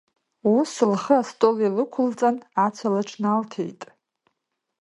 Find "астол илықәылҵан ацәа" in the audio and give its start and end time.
1.21-2.87